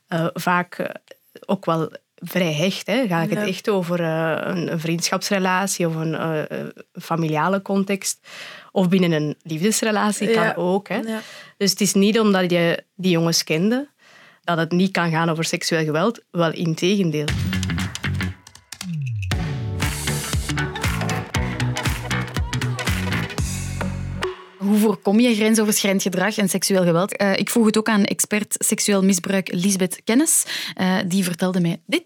[0.08, 0.90] eh, vaak eh,
[1.46, 1.92] ook wel
[2.24, 2.88] vrij hecht.
[2.88, 3.08] Hè?
[3.08, 6.68] Ga ik het echt over eh, een, een vriendschapsrelatie of een eh, eh,
[7.01, 8.20] familiale context.
[8.72, 10.53] Of binnen een liefdesrelatie kan Ja.
[10.56, 10.88] ook.
[10.88, 10.95] Hè?
[10.98, 11.19] Ja.
[11.58, 13.88] Dus het is niet omdat je die jongens kende
[14.43, 16.21] dat het niet kan gaan over seksueel geweld.
[16.32, 17.26] Wel in tegendeel.
[24.84, 27.17] Voorkom je grensoverschrijdend gedrag en seksueel geweld?
[27.17, 30.46] Eh, ik vroeg het ook aan expert seksueel misbruik Lisbeth Kennis.
[30.76, 32.06] Eh, die vertelde mij dit.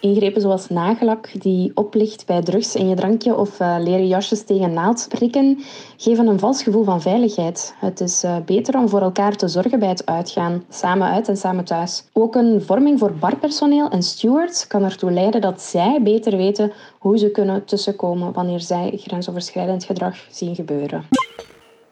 [0.00, 4.72] Ingrepen zoals nagellak die oplicht bij drugs in je drankje of eh, leren jasjes tegen
[4.72, 5.58] naaldprikken
[5.96, 7.74] geven een vals gevoel van veiligheid.
[7.78, 11.64] Het is beter om voor elkaar te zorgen bij het uitgaan, samen uit en samen
[11.64, 12.04] thuis.
[12.12, 17.18] Ook een vorming voor barpersoneel en stewards kan ertoe leiden dat zij beter weten hoe
[17.18, 21.04] ze kunnen tussenkomen wanneer zij grensoverschrijdend gedrag zien gebeuren.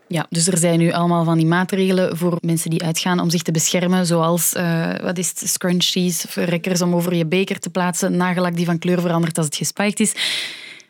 [0.08, 3.42] Ja, dus er zijn nu allemaal van die maatregelen voor mensen die uitgaan om zich
[3.42, 8.16] te beschermen, zoals eh, wat is het, scrunchies, rekkers om over je beker te plaatsen,
[8.16, 10.12] nagellak die van kleur verandert als het gespiked is.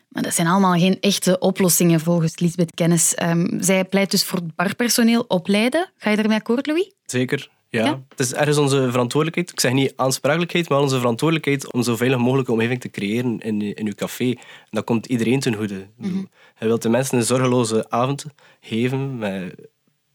[0.09, 3.13] Maar dat zijn allemaal geen echte oplossingen volgens Lisbeth Kennis.
[3.13, 5.91] Ehm, zij pleit dus voor barpersoneel opleiden.
[5.97, 6.91] Ga je daarmee akkoord, Louis?
[7.05, 7.49] Zeker.
[7.75, 7.85] Ja.
[7.85, 8.01] Ja?
[8.09, 9.51] Het is ergens onze verantwoordelijkheid.
[9.51, 13.61] Ik zeg niet aansprakelijkheid, maar onze verantwoordelijkheid om zo veilig mogelijke omgeving te creëren in,
[13.75, 14.29] in uw café.
[14.29, 14.37] En
[14.69, 15.75] dat komt iedereen ten goede.
[15.75, 16.25] Ik bedoel,
[16.59, 18.25] Je wilt de mensen een zorgeloze avond
[18.59, 19.55] geven met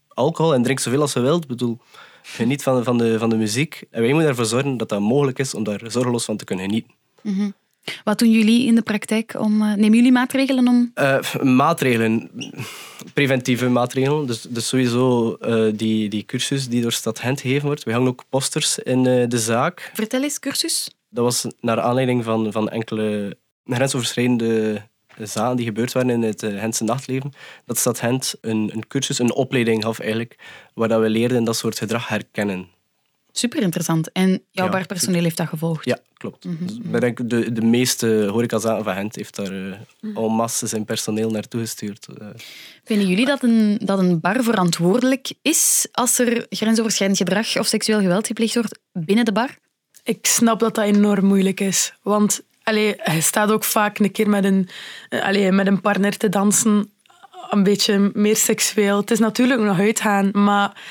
[0.07, 1.43] alcohol en drink zoveel als je wilt.
[1.43, 1.77] Ik bedoel,
[2.21, 3.83] geniet van, van, de, van de muziek.
[3.91, 6.65] En wij moeten ervoor zorgen dat dat mogelijk is om daar zorgeloos van te kunnen
[6.65, 6.91] genieten.
[8.03, 9.35] Wat doen jullie in de praktijk?
[9.39, 10.91] Om, eh, nemen jullie maatregelen om...
[10.93, 12.29] Eh, maatregelen,
[13.13, 14.27] preventieve maatregelen.
[14.27, 17.83] Dus, dus sowieso eh, die, die cursus die door Stad Gent gegeven wordt.
[17.83, 19.91] We hangen ook posters in de zaak.
[19.93, 20.89] Vertel eens, cursus.
[21.09, 24.81] Dat was naar aanleiding van, van enkele grensoverschrijdende
[25.17, 27.31] zaken die gebeurd waren in het Gentse nachtleven.
[27.65, 30.35] Dat Stad Gent een, een cursus, een opleiding gaf eigenlijk,
[30.73, 32.67] waar dat we leerden dat soort gedrag herkennen.
[33.31, 34.11] Super interessant.
[34.11, 35.85] En jouw Ja, barpersoneel heeft dat gevolgd.
[35.85, 36.47] Ja, klopt.
[36.59, 39.75] Dus ik denk de, de meeste horecazaken van Gent heeft daar uh,
[40.15, 42.07] al massen zijn personeel naartoe gestuurd.
[42.19, 42.27] Eh,
[42.83, 47.99] Vinden jullie dat een, dat een bar verantwoordelijk is als er grensoverschrijdend gedrag of seksueel
[47.99, 49.57] geweld gepleegd wordt binnen de bar?
[50.03, 51.93] Ik snap dat dat enorm moeilijk is.
[52.01, 54.69] Want allee, je staat ook vaak een keer met een,
[55.09, 56.91] eh, allee, met een partner te dansen.
[57.49, 58.97] Een beetje meer seksueel.
[58.97, 60.81] Het is natuurlijk nog uitgaan, maar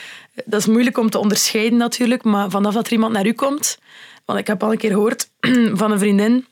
[0.45, 3.79] dat is moeilijk om te onderscheiden natuurlijk, maar vanaf dat er iemand naar u komt,
[4.25, 5.31] want ik heb al een keer gehoord
[5.81, 6.47] van een vriendin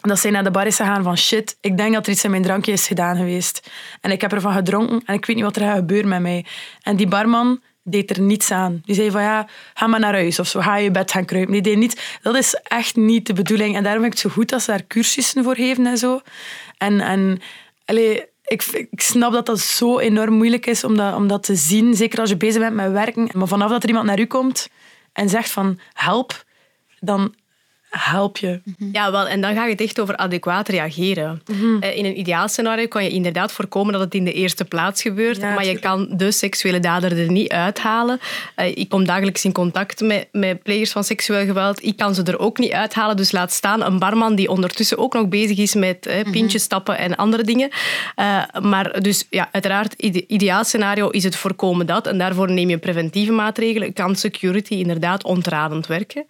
[0.00, 2.30] dat zij naar de bar is gegaan van shit, ik denk dat er iets in
[2.30, 3.70] mijn drankje is gedaan geweest.
[4.00, 6.44] En ik heb ervan gedronken en ik weet niet wat er gaat gebeuren met mij.
[6.82, 8.82] En die barman deed er niets aan.
[8.84, 11.52] Die zei van ja, ga maar naar huis of zo, ga je bed gaan kruipen.
[11.52, 12.18] Die deed niet.
[12.22, 13.76] Dat is echt niet de bedoeling.
[13.76, 16.20] En daarom vind ik het zo goed dat ze daar cursussen voor geven en zo.
[16.78, 17.40] En, en
[17.84, 21.54] allee, ik, ik snap dat dat zo enorm moeilijk is om dat, om dat te
[21.54, 21.94] zien.
[21.94, 23.28] Zeker als je bezig bent met werken.
[23.32, 24.68] Maar vanaf dat er iemand naar u komt
[25.12, 26.44] en zegt van help,
[26.98, 27.34] dan
[27.90, 28.60] help je.
[28.92, 31.42] Ja, wel, en dan gaat het echt over adequaat reageren.
[31.80, 35.02] Eh, In een ideaal scenario kan je inderdaad voorkomen dat het in de eerste plaats
[35.02, 38.20] gebeurt, Ja, maar je kan de seksuele dader er niet uithalen.
[38.54, 41.84] Eh, ik kom dagelijks in contact met, met plegers van seksueel geweld.
[41.84, 45.14] Ik kan ze er ook niet uithalen, dus laat staan een barman die ondertussen ook
[45.14, 47.70] nog bezig is met eh, pintjes stappen en andere dingen.
[48.14, 52.06] Eh, maar dus ja, uiteraard, ide ideaal scenario is het voorkomen dat.
[52.06, 53.92] En daarvoor neem je preventieve maatregelen.
[53.92, 56.26] Kan security inderdaad ontradend werken.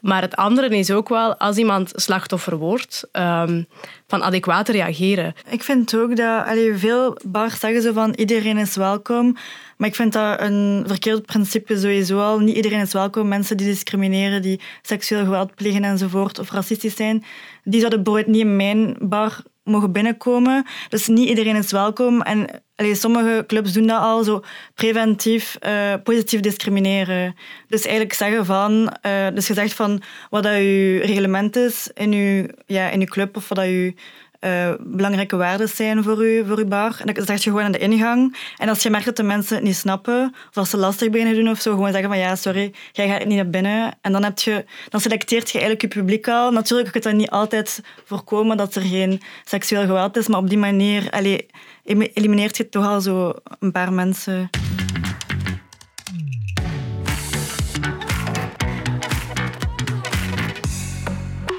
[0.00, 3.62] Maar het andere is ook wel, als iemand slachtoffer wordt, ehm,
[4.06, 5.34] van adequaat reageren.
[5.50, 9.36] Ik vind ook dat allee, veel bars zeggen zo van iedereen is welkom.
[9.76, 12.38] Maar ik vind dat een verkeerd principe sowieso al.
[12.38, 13.28] Niet iedereen is welkom.
[13.28, 17.24] Mensen die discrimineren, die seksueel geweld plegen enzovoort, of racistisch zijn,
[17.64, 20.66] die zouden bijvoorbeeld niet in mijn bar mogen binnenkomen.
[20.88, 22.22] Dus niet iedereen is welkom.
[22.22, 27.34] En allee, sommige clubs doen dat al zo preventief, eh, positief discrimineren.
[27.68, 32.12] Dus eigenlijk zeggen van, eh, dus je zegt van wat dat je reglement is in
[32.12, 33.94] je, ja, in je club of wat dat je
[34.40, 37.00] eh, belangrijke waarden zijn voor je, voor uw bar.
[37.04, 38.36] En dat zeg je gewoon aan de ingang.
[38.56, 41.34] En als je merkt dat de mensen het niet snappen, of als ze lastig beginnen
[41.34, 43.94] doen of zo, gewoon zeggen van ja, sorry, jij gaat niet naar binnen.
[44.00, 46.50] En dan, heb je, dan selecteert je eigenlijk je publiek al.
[46.50, 50.48] Natuurlijk kun je dat niet altijd voorkomen dat er geen seksueel geweld is, maar op
[50.48, 51.46] die manier allee,
[52.12, 54.50] elimineert je toch al zo een paar mensen.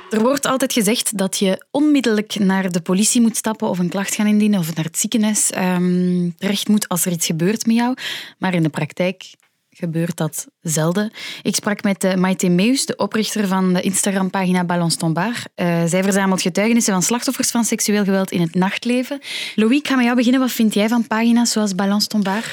[0.10, 4.16] Er wordt altijd gezegd dat je onmiddellijk naar de politie moet stappen of een klacht
[4.16, 7.96] gaan indienen of naar het ziekenhuis ehm, terecht moet als er iets gebeurt met jou.
[8.38, 9.24] Maar in de praktijk
[9.70, 11.12] gebeurt dat zelden.
[11.42, 15.34] Ik sprak met uh, Maite Meus, de oprichter van de Instagram-pagina Balance ton Bar.
[15.56, 19.20] Uh, zij verzamelt getuigenissen van slachtoffers van seksueel geweld in het nachtleven.
[19.56, 20.42] Louis, ga met jou beginnen.
[20.42, 22.44] Wat vind jij van pagina's zoals Balance ton Bar?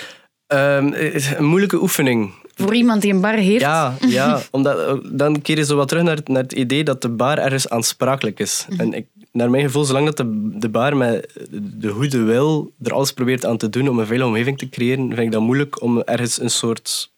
[0.47, 2.33] Um, een moeilijke oefening.
[2.55, 3.61] Voor iemand die een bar heeft?
[3.61, 7.09] Ja, ja omdat, dan keer je zo wat terug naar, naar het idee dat de
[7.09, 8.67] bar ergens aansprakelijk is.
[8.69, 8.81] Mhm.
[8.81, 12.93] En ik, naar mijn gevoel, zolang dat de, de bar met de goede wil er
[12.93, 15.83] alles probeert aan te doen om een veilige omgeving te creëren, vind ik dat moeilijk
[15.83, 17.13] om ergens een soort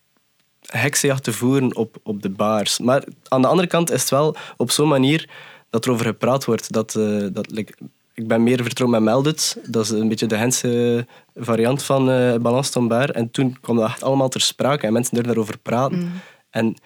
[0.67, 2.79] heksenjacht te voeren op, op de bars.
[2.79, 5.29] Maar aan de andere kant is het wel op zo'n manier
[5.71, 6.73] dat er over gepraat wordt.
[6.73, 7.75] Dat, uh, dat like,
[8.17, 9.57] ik ben meer vertrouwd met Meldit.
[9.67, 13.11] Dat is een beetje de Gentse variant van uh, Bar.
[13.11, 15.99] En toen kwam dat echt allemaal ter sprake en mensen durfden daarover praten.
[15.99, 16.13] Mm.
[16.51, 16.77] En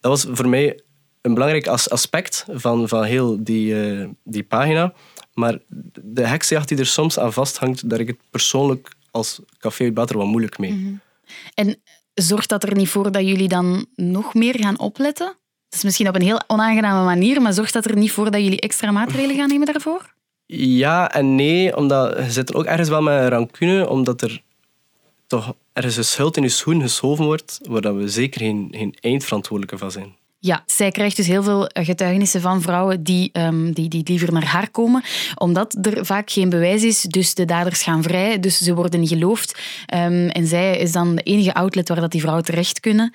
[0.00, 0.80] dat was voor mij
[1.20, 4.92] een belangrijk as aspect van, van heel die, uh, die pagina.
[5.32, 5.58] Maar
[6.02, 10.26] de heksenjacht die er soms aan vasthangt, daar ik het persoonlijk als café Bater wat
[10.26, 10.72] moeilijk mee.
[10.72, 11.00] Mm -hmm.
[11.54, 11.82] En
[12.14, 15.26] zorgt dat er niet voor dat jullie dan nog meer gaan opletten?
[15.68, 18.40] Dat is misschien op een heel onaangename manier, maar zorgt dat er niet voor dat
[18.40, 20.13] jullie extra maatregelen gaan nemen daarvoor?
[20.56, 24.42] Ja en nee, omdat je zit ook ergens wel met een rancune, omdat er
[25.26, 29.78] toch ergens een schuld in je schoen geschoven wordt, waar we zeker geen, geen eindverantwoordelijke
[29.78, 30.14] van zijn.
[30.38, 34.44] Ja, zij krijgt dus heel veel getuigenissen van vrouwen die, um, die, die liever naar
[34.44, 35.02] haar komen,
[35.34, 37.00] omdat er vaak geen bewijs is.
[37.00, 39.58] Dus de daders gaan vrij, dus ze worden geloofd.
[39.94, 43.12] Um, en zij is dan de enige outlet waar dat die vrouwen terecht kunnen.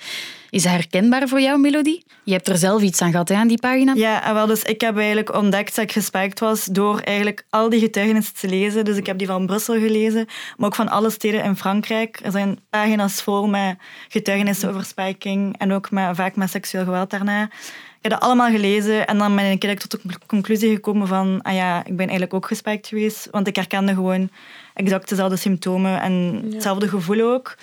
[0.50, 2.06] Is dat herkenbaar voor jou, Melodie?
[2.24, 3.94] Je hebt er zelf iets aan gehad hè, aan die pagina.
[3.94, 7.80] Ja, wel, dus ik heb eigenlijk ontdekt dat ik gespijkt was door eigenlijk al die
[7.80, 8.86] getuigenissen te lezen.
[8.86, 10.26] Dus ik heb die van Brussel gelezen,
[10.58, 12.20] maar ook van alle steden in Frankrijk.
[12.24, 17.10] Er zijn pagina's vol met getuigenissen over spiking en ook met, vaak met seksueel geweld
[17.10, 17.44] daarna.
[17.44, 21.54] Ik heb dat allemaal gelezen en dan ben ik tot de conclusie gekomen van ah
[21.54, 24.30] ja, ik ben eigenlijk ook gespijkt geweest, want ik herkende gewoon
[24.74, 27.56] exact dezelfde symptomen en hetzelfde gevoel ook.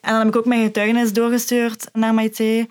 [0.00, 2.66] En dan heb ik ook mijn getuigenis doorgestuurd naar Maite,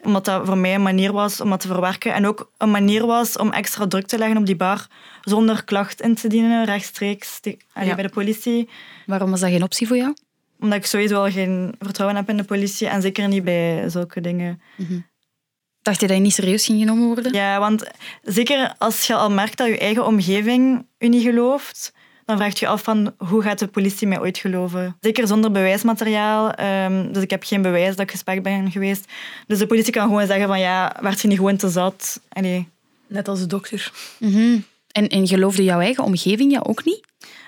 [0.00, 3.06] omdat dat voor mij een manier was om dat te verwerken en ook een manier
[3.06, 4.86] was om extra druk te leggen op die bar
[5.20, 7.94] zonder klacht in te dienen, rechtstreeks te, ja.
[7.94, 8.68] bij de politie.
[9.06, 10.14] Waarom was dat geen optie voor jou?
[10.60, 14.20] Omdat ik sowieso al geen vertrouwen heb in de politie en zeker niet bij zulke
[14.20, 14.62] dingen.
[14.76, 15.10] Mm -hmm.
[15.82, 17.32] Dacht je dat je niet serieus ging genomen worden?
[17.32, 17.90] Ja, want
[18.22, 21.92] zeker als je al merkt dat je eigen omgeving je niet gelooft,
[22.24, 24.96] dan vraag je je af van hoe gaat de politie mij ooit geloven?
[25.00, 26.60] Zeker zonder bewijsmateriaal.
[26.60, 29.12] Um, dus ik heb geen bewijs dat ik gespekt ben geweest.
[29.46, 32.20] Dus de politie kan gewoon zeggen van ja, werd je niet gewoon te zat?
[32.28, 32.68] Allee.
[33.06, 33.92] Net als de dokter.
[34.18, 34.64] Mm -hmm.
[34.92, 37.00] En, en geloofde jouw eigen omgeving jou ook niet?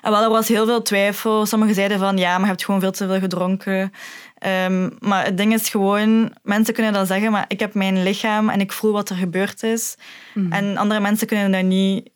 [0.02, 1.46] En wel, er was heel veel twijfel.
[1.46, 3.92] Sommigen zeiden van ja, maar je hebt gewoon veel te veel gedronken.
[4.38, 8.48] Ehm, maar het ding is gewoon, mensen kunnen dat zeggen, maar ik heb mijn lichaam
[8.48, 9.96] en ik voel wat er gebeurd is.
[10.34, 10.52] Mhm.
[10.52, 12.10] En andere mensen kunnen dat niet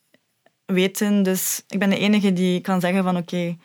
[0.72, 1.22] weten.
[1.22, 3.56] Dus ik ben de enige die kan zeggen van oké,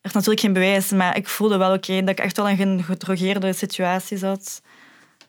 [0.00, 2.60] er is natuurlijk geen bewijs, maar ik voelde wel oké dat ik echt wel in
[2.60, 4.62] een gedrogeerde situatie zat.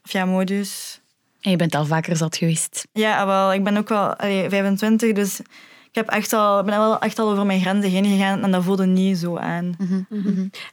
[0.03, 0.99] Of ja, modus.
[1.41, 2.88] En je bent al vaker zat geweest.
[2.91, 5.39] Ja, wel, ik ben ook wel allee, 25, dus
[5.89, 8.51] ik heb echt al, ik ben wel echt al over mijn grenzen heen gegaan en
[8.51, 9.75] dat voelde niet zo aan.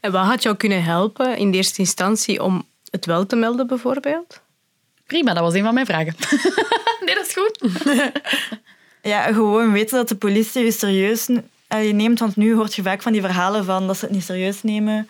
[0.00, 3.66] En wat had jou kunnen helpen in de eerste instantie om het wel te melden,
[3.66, 4.40] bijvoorbeeld?
[5.06, 6.14] Prima, dat was een van mijn vragen.
[7.04, 7.60] nee, dat is goed.
[9.02, 11.28] Ja, gewoon weten dat de politie je serieus
[11.68, 14.24] allee, neemt, want nu hoort je vaak van die verhalen van dat ze het niet
[14.24, 15.08] serieus nemen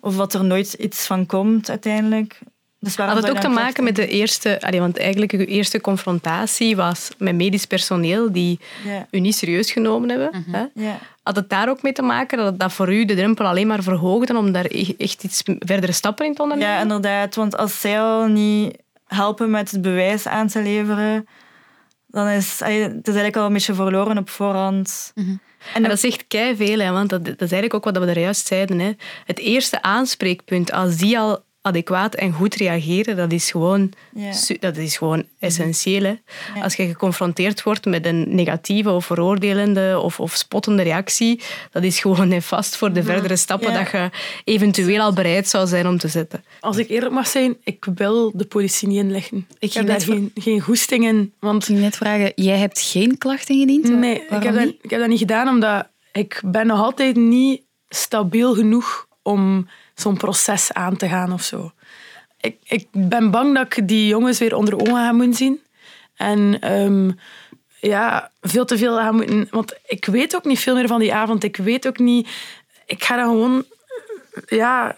[0.00, 2.38] of dat er nooit iets van komt uiteindelijk.
[2.82, 4.60] Dus Had het ook te maken met de eerste...
[4.60, 9.06] allee, want eigenlijk uw eerste confrontatie was met medisch personeel die Ja.
[9.10, 10.44] u niet serieus genomen hebben.
[10.50, 10.64] Hè?
[10.74, 10.98] Ja.
[11.22, 13.82] Had het daar ook mee te maken dat dat voor u de drempel alleen maar
[13.82, 16.74] verhoogde om daar e- echt iets verdere stappen in te ondernemen?
[16.74, 17.34] ja, inderdaad.
[17.34, 21.26] Want als zij al niet helpen met het bewijs aan te leveren,
[22.10, 25.12] dan is allee, het is eigenlijk al een beetje verloren op voorhand.
[25.74, 28.18] En dat zegt kei veel, hè, want dat, dat is eigenlijk ook wat we er
[28.18, 28.78] juist zeiden.
[28.78, 28.92] Hè.
[29.24, 33.92] Het eerste aanspreekpunt, als die al adequaat en goed reageren, dat is gewoon,
[34.60, 36.02] dat is gewoon essentieel.
[36.02, 36.14] Hè.
[36.62, 42.00] Als je geconfronteerd wordt met een negatieve of veroordelende of, of spottende reactie, dat is
[42.00, 44.10] gewoon nefast voor de verdere stappen dat je
[44.44, 46.44] eventueel al bereid zou zijn om te zetten.
[46.60, 49.46] Als ik eerlijk mag zijn, ik wil de politie niet inleggen.
[49.58, 51.32] Ik heb daar geen, geen goesting in.
[51.40, 53.88] Want Ik ging net vragen, jij hebt geen klachten ingediend?
[53.98, 54.78] nee, ik heb, dat, niet?
[54.82, 59.68] ik heb dat niet gedaan omdat ik ben nog altijd niet stabiel genoeg om
[60.00, 61.72] zo'n proces aan te gaan of zo.
[62.40, 65.60] Ik, ik ben bang dat ik die jongens weer onder ogen ga moeten zien.
[66.14, 67.10] En ehm,
[67.80, 69.48] ja, veel te veel gaan moeten...
[69.50, 71.44] Want ik weet ook niet veel meer van die avond.
[71.44, 72.28] Ik weet ook niet...
[72.86, 73.64] Ik ga dan gewoon...
[74.46, 74.96] Ja,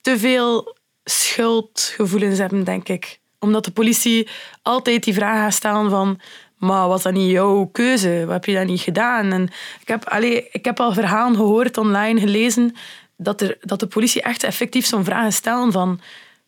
[0.00, 3.20] te veel schuldgevoelens hebben, denk ik.
[3.38, 4.28] Omdat de politie
[4.62, 6.20] altijd die vraag gaat stellen van...
[6.56, 8.22] Maar was dat niet jouw keuze?
[8.24, 9.32] Wat heb je dat niet gedaan?
[9.32, 9.42] En
[9.80, 12.76] ik, heb, allee, ik heb al verhalen gehoord, online gelezen,
[13.16, 16.00] dat, er, dat de politie echt effectief zo'n vraag stellen van...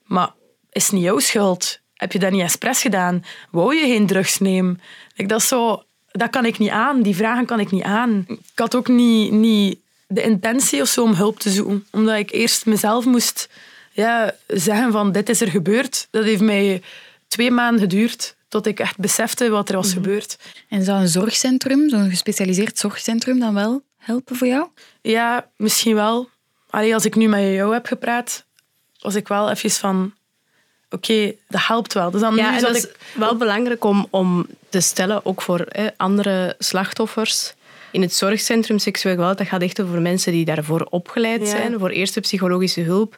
[0.04, 0.32] Maar
[0.70, 1.80] is het niet jouw schuld?
[1.94, 3.24] Heb je dat niet expres gedaan?
[3.50, 4.80] Wou je geen drugs nemen?
[5.16, 7.02] Dat, is zo, dat kan ik niet aan.
[7.02, 8.24] Die vragen kan ik niet aan.
[8.28, 11.86] Ik had ook niet, niet de intentie of zo om hulp te zoeken.
[11.90, 13.48] Omdat ik eerst mezelf moest
[13.92, 16.08] ja, zeggen van dit is er gebeurd.
[16.10, 16.82] Dat heeft mij
[17.28, 20.38] twee maanden geduurd tot ik echt besefte wat er was gebeurd.
[20.68, 24.68] En zou een zorgcentrum, zo'n gespecialiseerd zorgcentrum, dan wel helpen voor jou?
[25.02, 26.28] Ja, misschien wel.
[26.70, 28.44] Allee, als ik nu met jou heb gepraat,
[29.00, 30.12] was ik wel even van...
[30.90, 32.10] Oké, dat helpt wel.
[32.10, 32.96] Dus dan Ja, nu dat is ik...
[33.14, 37.54] wel belangrijk om, om te stellen, ook voor hè, andere slachtoffers.
[37.90, 41.46] In het zorgcentrum seksueel geweld, dat gaat echt over mensen die daarvoor opgeleid Ja.
[41.46, 43.16] zijn, voor eerste psychologische hulp.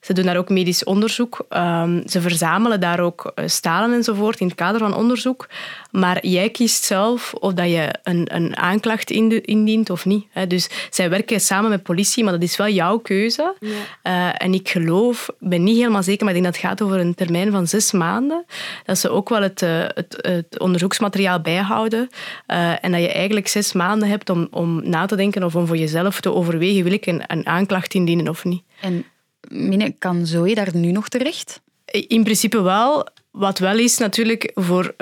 [0.00, 1.44] Ze doen daar ook medisch onderzoek.
[1.48, 5.48] Ehm, ze verzamelen daar ook eh, stalen enzovoort in het kader van onderzoek.
[5.90, 10.26] Maar jij kiest zelf of dat je een, een aanklacht indient of niet.
[10.48, 13.54] Dus zij werken samen met politie, maar dat is wel jouw keuze.
[14.02, 16.82] Eh, en ik geloof, ik ben niet helemaal zeker, maar ik denk dat het gaat
[16.82, 18.44] over een termijn van zes maanden,
[18.84, 22.08] dat ze ook wel het, eh, het, het onderzoeksmateriaal bijhouden.
[22.46, 25.66] Eh, en dat je eigenlijk zes maanden hebt om, om na te denken of om
[25.66, 28.62] voor jezelf te overwegen, wil ik een, een aanklacht indienen of niet.
[28.80, 29.04] En
[29.48, 31.60] Mine, kan Zoe daar nu nog terecht?
[31.90, 33.06] In principe wel.
[33.30, 34.94] Wat wel is natuurlijk voor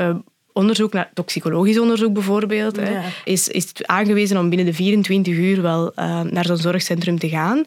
[0.56, 5.62] onderzoek, naar toxicologisch onderzoek bijvoorbeeld, hè, is, is het aangewezen om binnen de 24 uur
[5.62, 7.64] wel eh, naar zo'n zorgcentrum te gaan.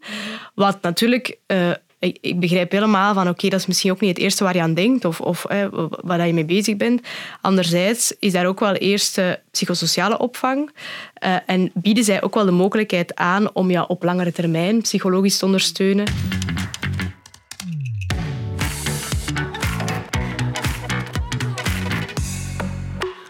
[0.56, 1.38] Wat natuurlijk...
[1.46, 4.56] eh, ik, ik begrijp helemaal van, oké, dat is misschien ook niet het eerste waar
[4.56, 5.66] je aan denkt of, of eh,
[6.02, 7.02] waar je mee bezig bent.
[7.42, 9.22] Anderzijds is daar ook wel eerst
[9.52, 10.72] psychosociale opvang
[11.14, 15.38] eh, en bieden zij ook wel de mogelijkheid aan om je op langere termijn psychologisch
[15.38, 16.06] te ondersteunen.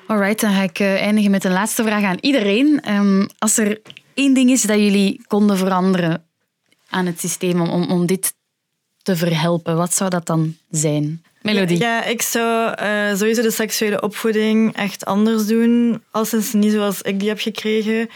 [0.10, 2.82] Alright, dan ga ik eh, eindigen met een laatste vraag aan iedereen.
[2.82, 3.82] Ehm, als er
[4.14, 6.26] één ding is dat jullie konden veranderen
[6.90, 8.34] aan het systeem om, om, dit
[9.02, 11.24] te verhelpen, wat zou dat dan zijn?
[11.42, 11.80] Melodie.
[11.80, 16.04] Ja, ik zou eh, sowieso de seksuele opvoeding echt anders doen.
[16.12, 18.10] Als is niet zoals ik die heb gekregen.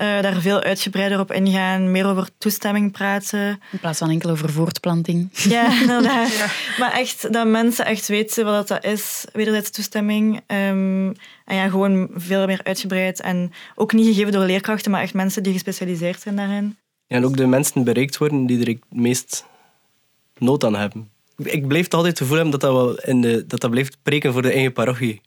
[0.00, 3.60] Eh, daar veel uitgebreider op ingaan, meer over toestemming praten.
[3.72, 5.28] In plaats van enkel over voortplanting.
[5.32, 6.28] Ja, inderdaad.
[6.78, 10.40] Maar echt, dat mensen echt weten wat dat is, wederzijdse toestemming.
[10.46, 11.12] Ehm,
[11.44, 13.20] en ja, gewoon veel meer uitgebreid.
[13.20, 16.76] En ook niet gegeven door leerkrachten, maar echt mensen die gespecialiseerd zijn daarin.
[17.06, 19.44] Ja, en ook de mensen bereikt worden die er het meest
[20.38, 21.10] nood aan hebben.
[21.36, 24.32] Ik bleef altijd het gevoel hebben dat dat, wel in de, dat, dat blijft preken
[24.32, 25.20] voor de eigen parochie.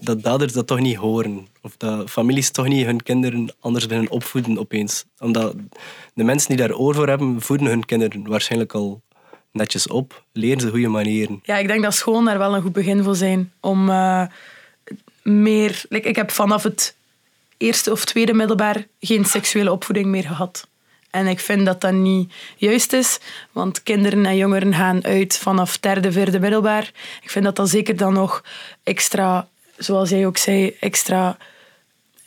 [0.00, 1.48] Dat, daders dat toch niet horen.
[1.62, 5.04] Of dat families toch niet hun kinderen anders beginnen opvoeden opeens.
[5.18, 5.54] Omdat
[6.14, 9.02] de mensen die daar oor voor hebben, voeden hun kinderen waarschijnlijk al
[9.52, 10.24] netjes op.
[10.32, 11.40] Leren ze goede manieren.
[11.42, 13.52] Ja, ik denk dat school daar wel een goed begin voor zijn.
[13.60, 14.26] Om uh,
[15.22, 15.84] meer...
[15.88, 16.96] Ik heb vanaf het
[17.56, 20.68] eerste of tweede middelbaar geen seksuele opvoeding meer gehad.
[21.10, 23.18] En ik vind dat dat niet juist is,
[23.52, 26.90] want kinderen en jongeren gaan uit vanaf derde, vierde middelbaar.
[27.22, 28.42] Ik vind dat dat zeker dan nog
[28.82, 31.36] extra, zoals jij ook zei, extra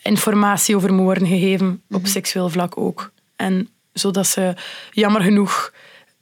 [0.02, 2.10] informatie over moet worden gegeven op mhm.
[2.10, 3.12] seksueel vlak ook.
[3.36, 4.54] En zodat ze
[4.90, 5.72] jammer genoeg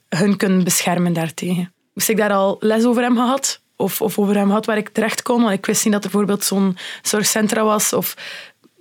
[0.09, 1.73] hun kunnen beschermen daartegen.
[1.93, 3.61] Moest ik daar al les over hem gehad?
[3.75, 5.41] Of, of over hem had waar ik terecht kon?
[5.41, 7.93] Want ik wist niet dat er bijvoorbeeld zo'n zorgcentra was.
[7.93, 8.15] Of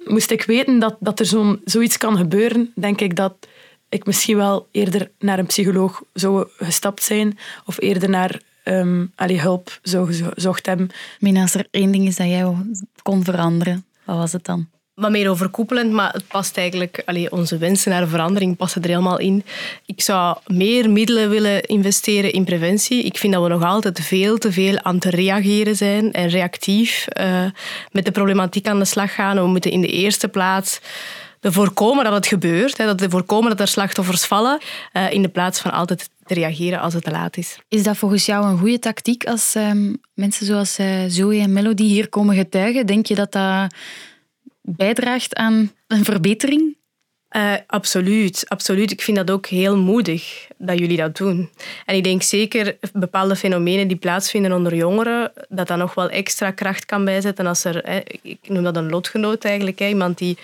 [0.04, 3.34] moest ik weten dat, dat er zo'n, zoiets kan gebeuren, denk ik dat
[3.90, 9.40] ik misschien wel eerder naar een psycholoog zou gestapt zijn of eerder naar um, allee,
[9.40, 10.90] hulp zou gezocht hebben.
[11.18, 12.54] Mina, als er één ding is dat jij
[13.02, 14.68] kon veranderen, wat was het dan?
[15.00, 19.18] wat meer overkoepelend, maar het past eigenlijk, allee, onze wensen naar verandering passen er helemaal
[19.18, 19.44] in.
[19.86, 23.04] Ik zou meer middelen willen investeren in preventie.
[23.04, 27.06] Ik vind dat we nog altijd veel te veel aan te reageren zijn en reactief
[27.20, 27.44] uh,
[27.92, 29.36] met de problematiek aan de slag gaan.
[29.36, 30.80] We moeten in de eerste plaats
[31.40, 34.58] voorkomen dat het gebeurt, hè, dat voorkomen dat er slachtoffers vallen,
[34.92, 37.58] uh, in de plaats van altijd te reageren als het te laat is.
[37.68, 41.84] Is dat volgens jou een goede tactiek als um, mensen zoals uh, Zoe en Melody
[41.84, 42.86] hier komen getuigen?
[42.86, 43.74] Denk je dat dat
[44.62, 46.78] bijdraagt aan een verbetering?
[47.36, 48.90] Uh, absoluut, absoluut.
[48.90, 51.50] Ik vind dat ook heel moedig dat jullie dat doen.
[51.86, 56.50] En ik denk zeker bepaalde fenomenen die plaatsvinden onder jongeren, dat dat nog wel extra
[56.50, 60.38] kracht kan bijzetten als er, ik noem dat een lotgenoot eigenlijk, iemand die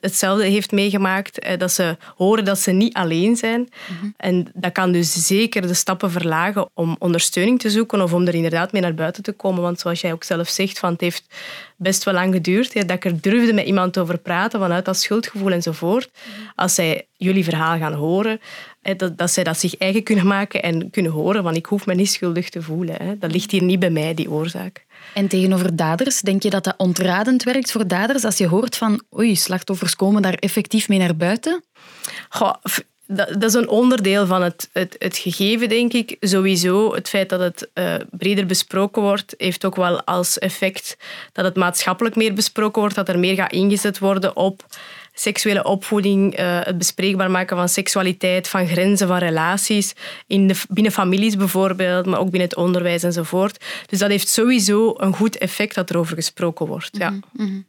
[0.00, 3.68] hetzelfde heeft meegemaakt, dat ze horen dat ze niet alleen zijn.
[3.88, 4.10] Mhm.
[4.16, 8.34] En dat kan dus zeker de stappen verlagen om ondersteuning te zoeken of om er
[8.34, 9.62] inderdaad mee naar buiten te komen.
[9.62, 11.24] Want zoals jij ook zelf zegt, van het heeft
[11.76, 15.52] best wel lang geduurd dat ik er durfde met iemand over praten vanuit dat schuldgevoel
[15.52, 16.10] enzovoort.
[16.12, 16.46] Mhm.
[16.54, 18.40] Als zij jullie verhaal gaan horen,
[18.96, 21.94] dat, dat zij dat zich eigen kunnen maken en kunnen horen, want ik hoef me
[21.94, 23.18] niet schuldig te voelen.
[23.18, 24.84] Dat ligt hier niet bij mij, die oorzaak.
[25.14, 29.02] En tegenover daders, denk je dat dat ontradend werkt voor daders als je hoort van
[29.18, 31.64] oei, slachtoffers komen daar effectief mee naar buiten?
[32.28, 32.54] Goh,
[33.06, 36.16] dat, dat, is een onderdeel van het, het, het, gegeven, denk ik.
[36.20, 40.96] Sowieso, het feit dat het uh, breder besproken wordt, heeft ook wel als effect
[41.32, 44.64] dat het maatschappelijk meer besproken wordt, dat er meer gaat ingezet worden op
[45.18, 49.92] seksuele opvoeding, uh, het bespreekbaar maken van seksualiteit, van grenzen, van relaties,
[50.26, 53.64] in de, binnen families bijvoorbeeld, maar ook binnen het onderwijs enzovoort.
[53.86, 56.96] Dus dat heeft sowieso een goed effect dat er over gesproken wordt.
[56.96, 57.10] Ja.
[57.10, 57.60] Mhm, mhm.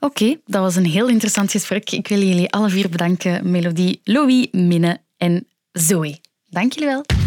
[0.00, 1.90] Oké, dat was een heel interessant gesprek.
[1.90, 6.18] Ik wil jullie alle vier bedanken, Melodie, Louis, Minne en Zoe.
[6.50, 7.17] Dank jullie wel.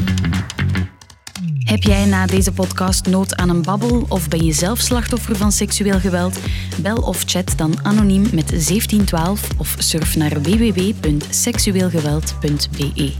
[1.71, 5.51] Heb jij na deze podcast nood aan een babbel of ben je zelf slachtoffer van
[5.51, 6.39] seksueel geweld?
[6.81, 13.13] Bel of chat dan anoniem met 1712 of surf naar www.seksueelgeweld.be.